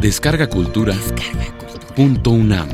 [0.00, 0.94] Descarga Cultura.
[1.94, 2.70] Punto UNAM.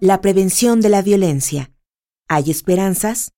[0.00, 1.72] La prevención de la violencia.
[2.26, 3.32] ¿Hay esperanzas?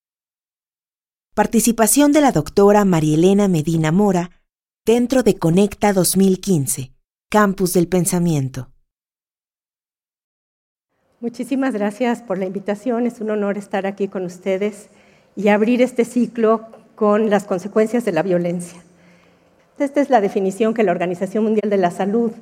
[1.35, 4.31] Participación de la doctora Marielena Medina Mora
[4.87, 6.93] dentro de Conecta 2015,
[7.29, 8.71] Campus del Pensamiento.
[11.19, 13.07] Muchísimas gracias por la invitación.
[13.07, 14.89] Es un honor estar aquí con ustedes
[15.41, 18.83] y abrir este ciclo con las consecuencias de la violencia.
[19.79, 22.33] Esta es la definición que la Organización Mundial de la Salud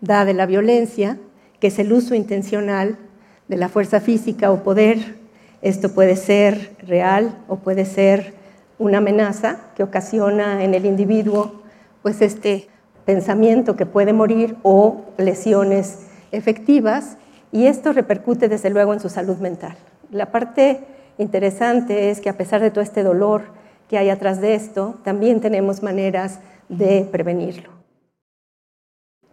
[0.00, 1.18] da de la violencia,
[1.60, 2.98] que es el uso intencional
[3.46, 5.14] de la fuerza física o poder.
[5.62, 8.34] Esto puede ser real o puede ser
[8.80, 11.62] una amenaza que ocasiona en el individuo
[12.02, 12.66] pues este
[13.04, 16.00] pensamiento que puede morir o lesiones
[16.32, 17.18] efectivas
[17.52, 19.76] y esto repercute desde luego en su salud mental.
[20.10, 20.80] La parte
[21.18, 23.42] interesante es que a pesar de todo este dolor
[23.88, 27.70] que hay atrás de esto, también tenemos maneras de prevenirlo.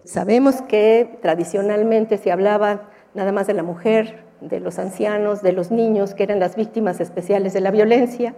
[0.04, 5.72] Sabemos que tradicionalmente se hablaba nada más de la mujer, de los ancianos, de los
[5.72, 8.36] niños, que eran las víctimas especiales de la violencia.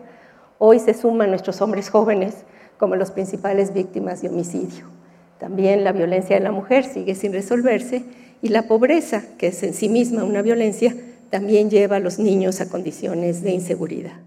[0.60, 2.46] Hoy se suman nuestros hombres jóvenes
[2.78, 4.86] como las principales víctimas de homicidio.
[5.40, 8.04] También la violencia de la mujer sigue sin resolverse
[8.42, 10.96] y la pobreza, que es en sí misma una violencia,
[11.30, 14.20] también lleva a los niños a condiciones de inseguridad.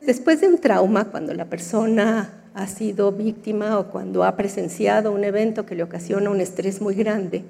[0.00, 5.24] Después de un trauma, cuando la persona ha sido víctima o cuando ha presenciado un
[5.24, 7.42] evento que le ocasiona un estrés muy grande,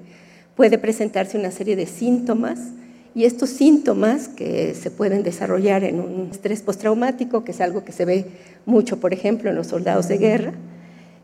[0.55, 2.59] puede presentarse una serie de síntomas
[3.13, 7.91] y estos síntomas que se pueden desarrollar en un estrés postraumático, que es algo que
[7.91, 8.25] se ve
[8.65, 10.53] mucho, por ejemplo, en los soldados de guerra,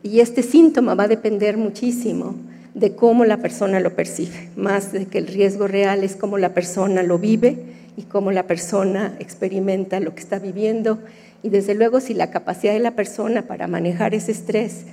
[0.02, 2.36] y este síntoma va a depender muchísimo
[2.74, 6.54] de cómo la persona lo percibe, más de que el riesgo real es cómo la
[6.54, 7.58] persona lo vive
[7.98, 11.00] y cómo la persona experimenta lo que está viviendo
[11.44, 14.86] y desde luego si la capacidad de la persona para manejar ese estrés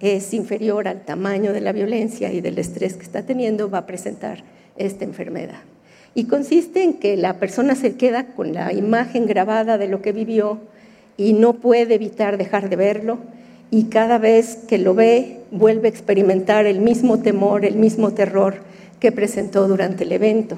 [0.00, 3.86] es inferior al tamaño de la violencia y del estrés que está teniendo, va a
[3.86, 4.44] presentar
[4.76, 5.60] esta enfermedad.
[6.14, 10.12] Y consiste en que la persona se queda con la imagen grabada de lo que
[10.12, 10.60] vivió
[11.16, 13.18] y no puede evitar dejar de verlo
[13.70, 18.56] y cada vez que lo ve vuelve a experimentar el mismo temor, el mismo terror
[19.00, 20.56] que presentó durante el evento.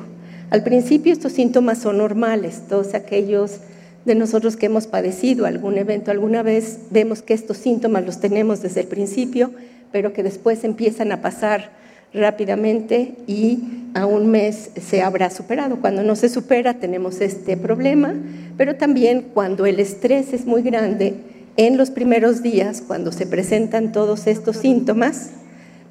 [0.51, 3.61] Al principio estos síntomas son normales, todos aquellos
[4.05, 8.63] de nosotros que hemos padecido algún evento alguna vez, vemos que estos síntomas los tenemos
[8.63, 9.51] desde el principio,
[9.93, 11.71] pero que después empiezan a pasar
[12.15, 15.81] rápidamente y a un mes se habrá superado.
[15.81, 18.15] Cuando no se supera tenemos este problema,
[18.57, 21.15] pero también cuando el estrés es muy grande,
[21.59, 25.31] en los primeros días, cuando se presentan todos estos síntomas,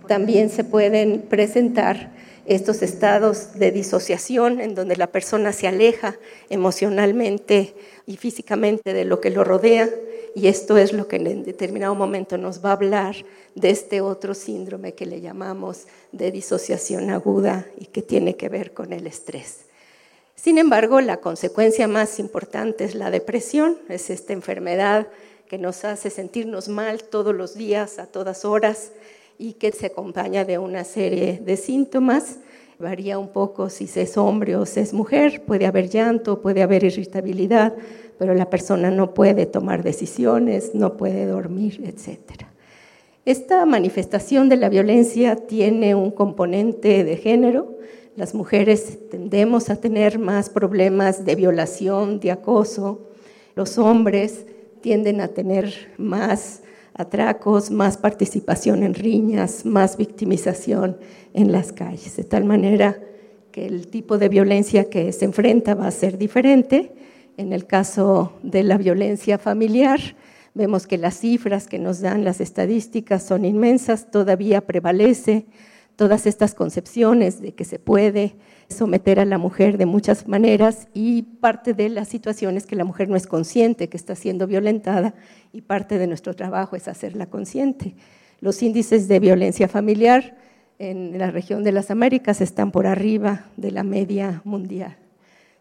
[0.08, 2.14] también se pueden presentar
[2.46, 6.16] estos estados de disociación en donde la persona se aleja
[6.50, 9.90] emocionalmente y físicamente de lo que lo rodea
[10.34, 13.18] y esto es lo que en determinado momento nos va a hablar
[13.56, 18.74] de este otro síndrome que le llamamos de disociación aguda y que tiene que ver
[18.74, 19.66] con el estrés.
[20.36, 25.08] Sin embargo, la consecuencia más importante es la depresión, es esta enfermedad
[25.48, 28.92] que nos hace sentirnos mal todos los días, a todas horas,
[29.38, 32.40] y que se acompaña de una serie de síntomas.
[32.80, 36.84] Varía un poco si es hombre o si es mujer, puede haber llanto, puede haber
[36.84, 37.76] irritabilidad,
[38.20, 42.44] pero la persona no puede tomar decisiones, no puede dormir, etc.
[43.26, 47.78] Esta manifestación de la violencia tiene un componente de género.
[48.16, 53.08] Las mujeres tendemos a tener más problemas de violación, de acoso.
[53.56, 54.46] Los hombres
[54.88, 56.62] tienden a tener más
[56.94, 60.96] atracos, más participación en riñas, más victimización
[61.34, 62.98] en las calles, de tal manera
[63.52, 66.94] que el tipo de violencia que se enfrenta va a ser diferente.
[67.36, 70.00] En el caso de la violencia familiar,
[70.54, 75.48] vemos que las cifras que nos dan las estadísticas son inmensas, todavía prevalece
[75.98, 78.36] todas estas concepciones de que se puede
[78.70, 82.86] someter a la mujer de muchas maneras y parte de la situación es que la
[82.86, 85.16] mujer no es consciente que está siendo violentada
[85.52, 87.96] y parte de nuestro trabajo es hacerla consciente.
[88.40, 90.38] Los índices de violencia familiar
[90.78, 94.98] en la región de las Américas están por arriba de la media mundial.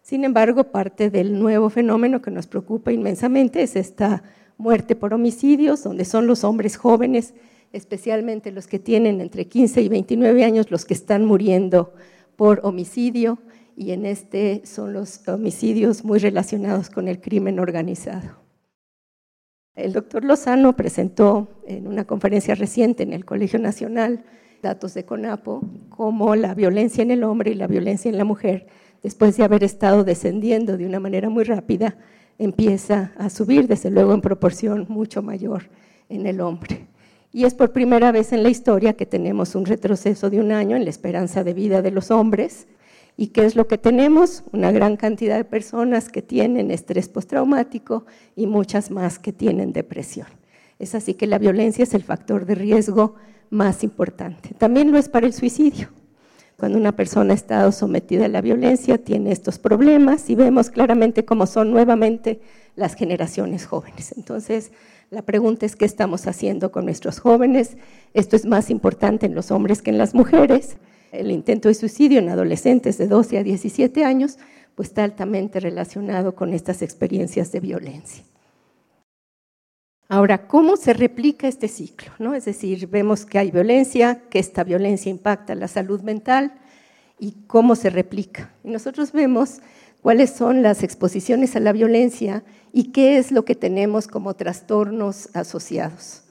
[0.02, 4.22] Sin embargo, parte del nuevo fenómeno que nos preocupa inmensamente es esta
[4.58, 7.32] muerte por homicidios, donde son los hombres jóvenes,
[7.76, 11.94] especialmente los que tienen entre 15 y 29 años, los que están muriendo
[12.36, 13.38] por homicidio
[13.76, 18.38] y en este son los homicidios muy relacionados con el crimen organizado.
[19.74, 24.24] El doctor Lozano presentó en una conferencia reciente en el Colegio Nacional
[24.62, 28.66] datos de CONAPO como la violencia en el hombre y la violencia en la mujer
[29.02, 31.96] después de haber estado descendiendo de una manera muy rápida,
[32.38, 35.68] empieza a subir, desde luego en proporción mucho mayor
[36.08, 36.85] en el hombre.
[37.36, 40.74] Y es por primera vez en la historia que tenemos un retroceso de un año
[40.74, 42.66] en la esperanza de vida de los hombres.
[43.14, 44.42] ¿Y qué es lo que tenemos?
[44.52, 48.06] Una gran cantidad de personas que tienen estrés postraumático
[48.36, 50.28] y muchas más que tienen depresión.
[50.78, 53.16] Es así que la violencia es el factor de riesgo
[53.50, 54.54] más importante.
[54.56, 55.90] También lo es para el suicidio.
[56.56, 61.26] Cuando una persona ha estado sometida a la violencia, tiene estos problemas y vemos claramente
[61.26, 62.40] cómo son nuevamente
[62.76, 64.14] las generaciones jóvenes.
[64.16, 64.72] Entonces,
[65.10, 67.76] la pregunta es qué estamos haciendo con nuestros jóvenes.
[68.12, 70.76] Esto es más importante en los hombres que en las mujeres.
[71.12, 74.38] El intento de suicidio en adolescentes de 12 a 17 años
[74.74, 78.24] pues está altamente relacionado con estas experiencias de violencia.
[80.08, 82.12] Ahora, ¿cómo se replica este ciclo?
[82.18, 82.34] ¿No?
[82.34, 86.52] Es decir, vemos que hay violencia, que esta violencia impacta la salud mental
[87.18, 88.52] y cómo se replica.
[88.62, 89.60] Y nosotros vemos
[90.06, 95.30] cuáles son las exposiciones a la violencia y qué es lo que tenemos como trastornos
[95.34, 96.22] asociados.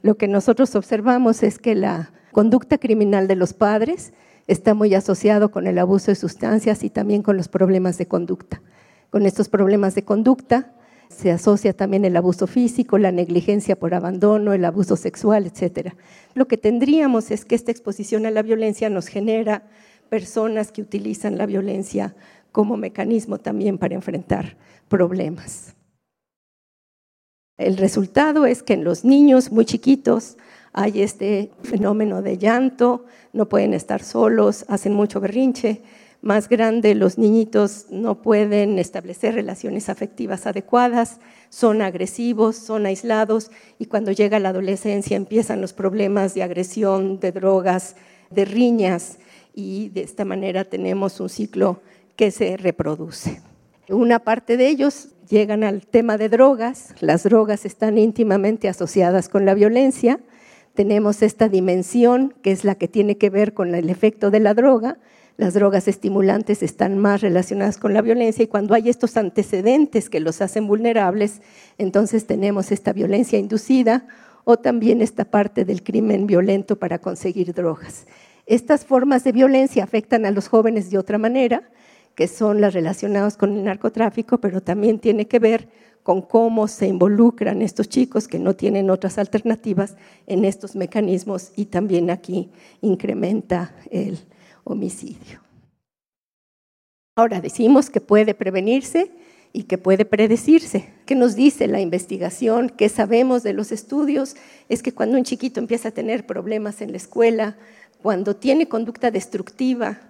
[0.00, 4.14] Lo que nosotros observamos es que la conducta criminal de los padres
[4.46, 8.62] está muy asociado con el abuso de sustancias y también con los problemas de conducta.
[9.10, 10.72] Con estos problemas de conducta
[11.10, 15.92] se asocia también el abuso físico, la negligencia por abandono, el abuso sexual, etc.
[16.32, 19.64] Lo que tendríamos es que esta exposición a la violencia nos genera
[20.08, 22.14] personas que utilizan la violencia
[22.52, 24.56] como mecanismo también para enfrentar
[24.88, 25.74] problemas.
[27.56, 30.36] El resultado es que en los niños muy chiquitos
[30.72, 35.82] hay este fenómeno de llanto, no pueden estar solos, hacen mucho berrinche,
[36.20, 43.86] más grande los niñitos no pueden establecer relaciones afectivas adecuadas, son agresivos, son aislados y
[43.86, 47.96] cuando llega la adolescencia empiezan los problemas de agresión, de drogas,
[48.30, 49.18] de riñas
[49.54, 51.80] y de esta manera tenemos un ciclo
[52.18, 53.40] que se reproduce.
[53.88, 59.46] Una parte de ellos llegan al tema de drogas, las drogas están íntimamente asociadas con
[59.46, 60.18] la violencia,
[60.74, 64.52] tenemos esta dimensión que es la que tiene que ver con el efecto de la
[64.52, 64.98] droga,
[65.36, 70.18] las drogas estimulantes están más relacionadas con la violencia y cuando hay estos antecedentes que
[70.18, 71.40] los hacen vulnerables,
[71.78, 74.08] entonces tenemos esta violencia inducida
[74.42, 78.08] o también esta parte del crimen violento para conseguir drogas.
[78.44, 81.70] Estas formas de violencia afectan a los jóvenes de otra manera,
[82.18, 85.68] que son las relacionadas con el narcotráfico, pero también tiene que ver
[86.02, 91.66] con cómo se involucran estos chicos que no tienen otras alternativas en estos mecanismos y
[91.66, 92.50] también aquí
[92.80, 94.18] incrementa el
[94.64, 95.40] homicidio.
[97.14, 99.12] Ahora decimos que puede prevenirse
[99.52, 100.92] y que puede predecirse.
[101.06, 102.68] ¿Qué nos dice la investigación?
[102.68, 104.34] ¿Qué sabemos de los estudios?
[104.68, 107.56] Es que cuando un chiquito empieza a tener problemas en la escuela,
[108.02, 110.00] cuando tiene conducta destructiva,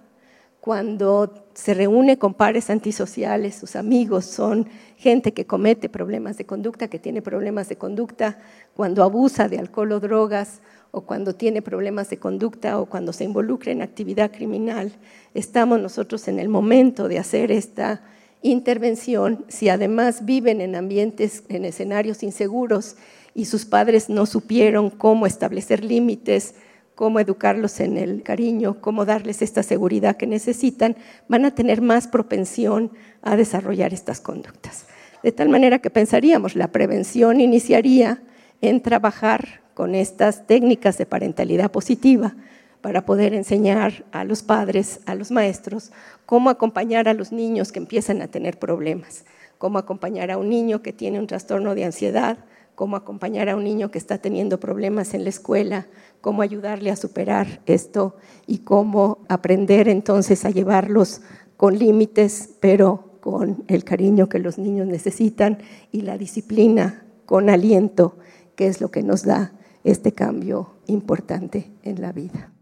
[0.61, 4.67] cuando se reúne con pares antisociales, sus amigos son
[4.97, 8.39] gente que comete problemas de conducta, que tiene problemas de conducta,
[8.75, 10.61] cuando abusa de alcohol o drogas,
[10.91, 14.91] o cuando tiene problemas de conducta o cuando se involucra en actividad criminal,
[15.33, 18.01] estamos nosotros en el momento de hacer esta
[18.41, 22.95] intervención, si además viven en ambientes, en escenarios inseguros
[23.35, 26.55] y sus padres no supieron cómo establecer límites,
[26.99, 30.97] cómo educarlos en el cariño, cómo darles esta seguridad que necesitan,
[31.29, 34.83] van a tener más propensión a desarrollar estas conductas.
[35.23, 38.21] De tal manera que pensaríamos, la prevención iniciaría
[38.59, 42.35] en trabajar con estas técnicas de parentalidad positiva
[42.81, 45.93] para poder enseñar a los padres, a los maestros,
[46.25, 49.23] cómo acompañar a los niños que empiezan a tener problemas,
[49.57, 52.39] cómo acompañar a un niño que tiene un trastorno de ansiedad,
[52.79, 55.87] cómo acompañar a un niño que está teniendo problemas en la escuela,
[56.21, 58.15] cómo ayudarle a superar esto
[58.47, 61.19] y cómo aprender entonces a llevarlos
[61.57, 65.57] con límites, pero con el cariño que los niños necesitan
[65.91, 68.15] y la disciplina con aliento,
[68.55, 69.51] que es lo que nos da
[69.83, 72.53] este cambio importante en la vida.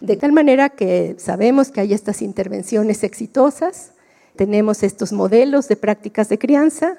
[0.00, 3.92] De tal manera que sabemos que hay estas intervenciones exitosas,
[4.34, 6.98] tenemos estos modelos de prácticas de crianza.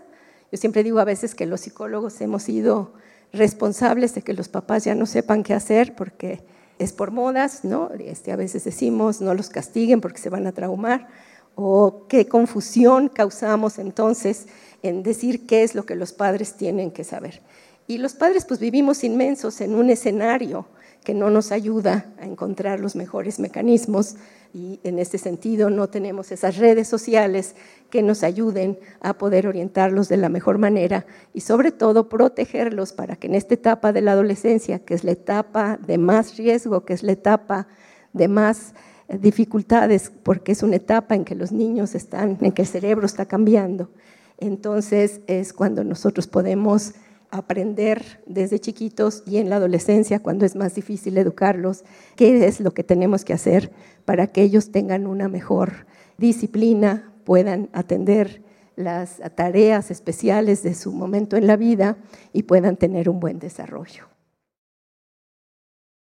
[0.52, 2.94] Yo siempre digo a veces que los psicólogos hemos sido
[3.32, 6.44] responsables de que los papás ya no sepan qué hacer porque
[6.78, 7.90] es por modas, ¿no?
[7.98, 11.08] Este, a veces decimos no los castiguen porque se van a traumar
[11.56, 14.48] o qué confusión causamos entonces
[14.84, 17.42] en decir qué es lo que los padres tienen que saber.
[17.88, 20.66] Y los padres pues vivimos inmensos en un escenario
[21.06, 24.16] que no nos ayuda a encontrar los mejores mecanismos
[24.54, 27.56] y en este sentido no tenemos esas redes sociales
[27.90, 33.16] que nos ayuden a poder orientarlos de la mejor manera y sobre todo protegerlos para
[33.16, 36.94] que en esta etapa de la adolescencia, que es la etapa de más riesgo, que
[36.94, 37.68] es la etapa
[38.14, 38.74] de más
[39.08, 43.26] dificultades porque es una etapa en que los niños están, en que el cerebro está
[43.26, 43.90] cambiando.
[44.38, 46.94] Entonces es cuando nosotros podemos
[47.32, 51.84] aprender desde chiquitos y en la adolescencia, cuando es más difícil educarlos,
[52.16, 53.72] qué es lo que tenemos que hacer
[54.06, 58.44] para que ellos tengan una mejor disciplina, puedan atender
[58.76, 61.98] las tareas especiales de su momento en la vida
[62.34, 64.08] y puedan tener un buen desarrollo.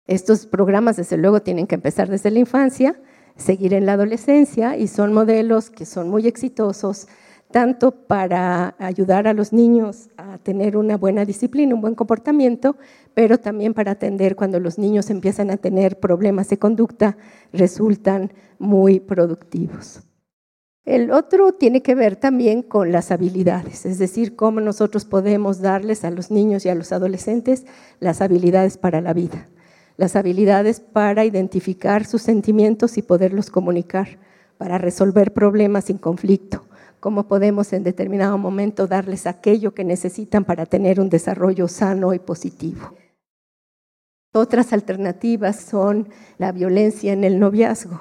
[0.07, 3.01] Estos programas, desde luego, tienen que empezar desde la infancia,
[3.37, 7.09] seguir en la adolescencia y son modelos que son muy exitosos,
[7.55, 12.77] tanto para ayudar a los niños a tener una buena disciplina, un buen comportamiento,
[13.15, 17.17] pero también para atender cuando los niños empiezan a tener problemas de conducta,
[17.53, 20.01] resultan muy productivos.
[20.85, 26.05] El otro tiene que ver también con las habilidades, es decir, cómo nosotros podemos darles
[26.05, 27.67] a los niños y a los adolescentes
[28.01, 29.47] las habilidades para la vida
[29.97, 34.19] las habilidades para identificar sus sentimientos y poderlos comunicar,
[34.59, 36.65] para resolver problemas sin conflicto,
[37.05, 42.19] cómo podemos en determinado momento darles aquello que necesitan para tener un desarrollo sano y
[42.19, 42.95] positivo.
[44.33, 46.09] Otras alternativas son
[46.39, 48.01] la violencia en el noviazgo.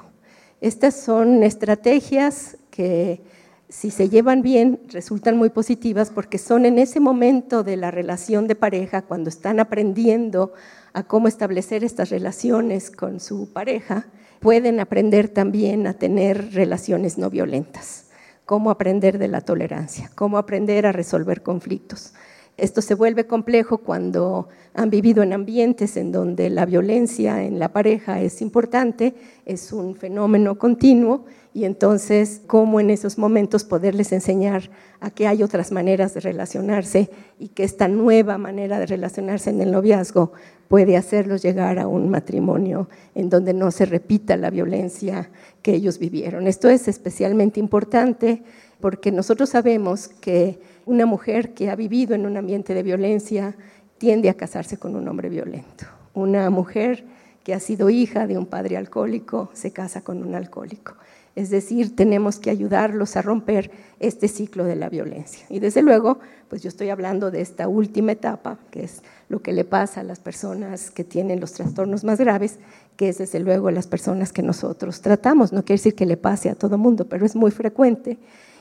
[0.62, 3.20] Estas son estrategias que
[3.68, 8.48] si se llevan bien resultan muy positivas porque son en ese momento de la relación
[8.48, 10.54] de pareja, cuando están aprendiendo
[10.94, 14.06] a cómo establecer estas relaciones con su pareja,
[14.40, 18.06] pueden aprender también a tener relaciones no violentas,
[18.44, 22.12] cómo aprender de la tolerancia, cómo aprender a resolver conflictos.
[22.56, 27.72] Esto se vuelve complejo cuando han vivido en ambientes en donde la violencia en la
[27.72, 34.70] pareja es importante, es un fenómeno continuo y entonces cómo en esos momentos poderles enseñar
[35.00, 39.60] a que hay otras maneras de relacionarse y que esta nueva manera de relacionarse en
[39.60, 40.32] el noviazgo
[40.68, 45.30] puede hacerlos llegar a un matrimonio en donde no se repita la violencia
[45.62, 46.46] que ellos vivieron.
[46.46, 48.42] Esto es especialmente importante
[48.84, 53.56] porque nosotros sabemos que una mujer que ha vivido en un ambiente de violencia
[53.96, 55.86] tiende a casarse con un hombre violento.
[56.12, 57.06] Una mujer
[57.44, 60.96] que ha sido hija de un padre alcohólico se casa con un alcohólico.
[61.34, 65.46] Es decir, tenemos que ayudarlos a romper este ciclo de la violencia.
[65.48, 66.18] Y desde luego,
[66.50, 70.04] pues yo estoy hablando de esta última etapa, que es lo que le pasa a
[70.04, 72.58] las personas que tienen los trastornos más graves,
[72.98, 75.54] que es desde luego las personas que nosotros tratamos.
[75.54, 78.18] No quiere decir que le pase a todo mundo, pero es muy frecuente.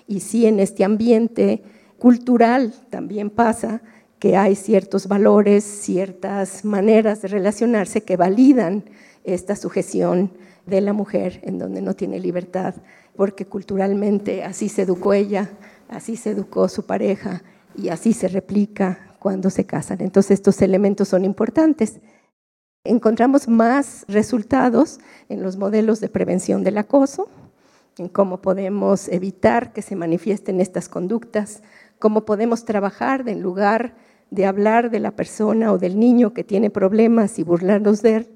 [0.07, 1.63] Y sí en este ambiente
[1.97, 3.81] cultural también pasa
[4.19, 8.85] que hay ciertos valores, ciertas maneras de relacionarse que validan
[9.23, 10.31] esta sujeción
[10.65, 12.75] de la mujer en donde no tiene libertad,
[13.15, 15.49] porque culturalmente así se educó ella,
[15.89, 17.43] así se educó su pareja
[17.75, 20.01] y así se replica cuando se casan.
[20.01, 21.99] Entonces estos elementos son importantes.
[22.85, 27.29] Encontramos más resultados en los modelos de prevención del acoso,
[27.97, 31.61] en cómo podemos evitar que se manifiesten estas conductas,
[31.99, 33.95] cómo podemos trabajar en lugar
[34.31, 38.29] de hablar de la persona o del niño que tiene problemas y burlarnos de él,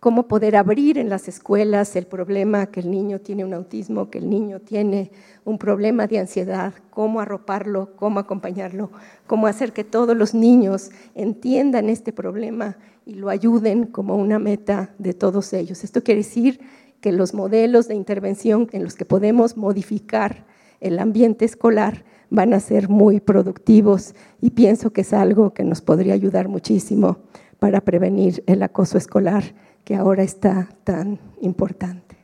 [0.00, 4.18] cómo poder abrir en las escuelas el problema que el niño tiene un autismo, que
[4.18, 5.12] el niño tiene
[5.44, 8.90] un problema de ansiedad, cómo arroparlo, cómo acompañarlo,
[9.28, 14.94] cómo hacer que todos los niños entiendan este problema y lo ayuden como una meta
[14.98, 15.84] de todos ellos.
[15.84, 16.60] Esto quiere decir
[17.02, 20.46] que los modelos de intervención en los que podemos modificar
[20.80, 25.82] el ambiente escolar van a ser muy productivos y pienso que es algo que nos
[25.82, 27.18] podría ayudar muchísimo
[27.58, 29.42] para prevenir el acoso escolar
[29.84, 32.16] que ahora está tan importante.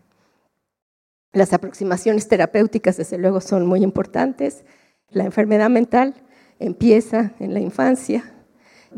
[1.33, 4.65] Las aproximaciones terapéuticas, desde luego, son muy importantes.
[5.11, 6.15] La enfermedad mental
[6.61, 8.33] empieza en la infancia.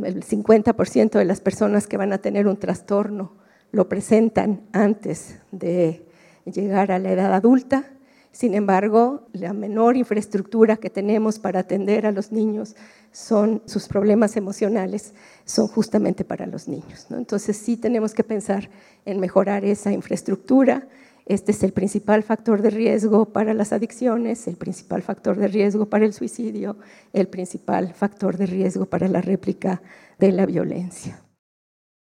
[0.02, 3.39] El 50% de las personas que van a tener un trastorno
[3.72, 6.04] lo presentan antes de
[6.44, 7.84] llegar a la edad adulta.
[8.32, 12.76] Sin embargo, la menor infraestructura que tenemos para atender a los niños
[13.10, 17.06] son sus problemas emocionales, son justamente para los niños.
[17.10, 18.70] Entonces sí tenemos que pensar
[19.04, 20.86] en mejorar esa infraestructura.
[21.26, 25.86] Este es el principal factor de riesgo para las adicciones, el principal factor de riesgo
[25.86, 26.76] para el suicidio,
[27.12, 29.82] el principal factor de riesgo para la réplica
[30.18, 31.20] de la violencia.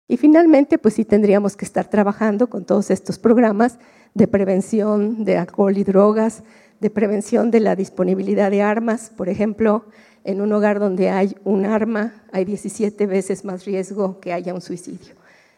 [0.07, 3.77] Y finalmente, pues sí tendríamos que estar trabajando con todos estos programas
[4.13, 6.43] de prevención de alcohol y drogas,
[6.79, 9.11] de prevención de la disponibilidad de armas.
[9.15, 9.85] Por ejemplo,
[10.23, 14.61] en un hogar donde hay un arma, hay 17 veces más riesgo que haya un
[14.61, 15.15] suicidio.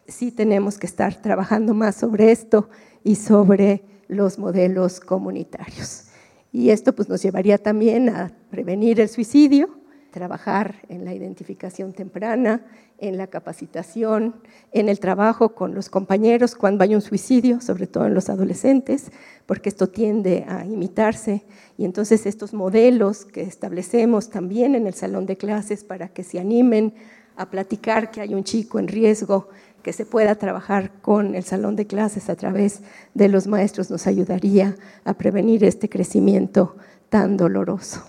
[0.07, 2.69] Sí tenemos que estar trabajando más sobre esto
[3.03, 6.05] y sobre los modelos comunitarios.
[6.51, 9.78] Y esto pues, nos llevaría también a prevenir el suicidio,
[10.11, 12.65] trabajar en la identificación temprana,
[12.97, 14.35] en la capacitación,
[14.71, 19.11] en el trabajo con los compañeros cuando hay un suicidio, sobre todo en los adolescentes,
[19.45, 21.43] porque esto tiende a imitarse.
[21.77, 26.39] Y entonces estos modelos que establecemos también en el salón de clases para que se
[26.39, 26.93] animen
[27.37, 29.47] a platicar que hay un chico en riesgo,
[29.81, 32.81] que se pueda trabajar con el salón de clases a través
[33.13, 34.75] de los maestros, nos ayudaría
[35.05, 36.75] a prevenir este crecimiento
[37.09, 38.03] tan doloroso.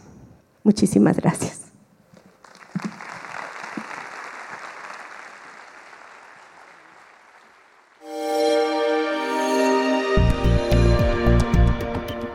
[0.65, 1.70] Muchísimas gracias.